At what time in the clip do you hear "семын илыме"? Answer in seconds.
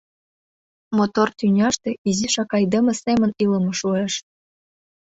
3.03-3.73